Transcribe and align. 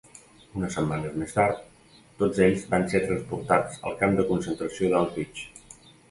Unes 0.59 0.75
setmanes 0.75 1.17
més 1.23 1.33
tard, 1.33 1.59
tots 2.21 2.39
ells 2.45 2.63
van 2.71 2.85
ser 2.93 3.01
transportats 3.03 3.77
al 3.89 3.99
camp 3.99 4.17
de 4.21 4.25
concentració 4.31 4.89
d'Auschwitz. 4.95 5.45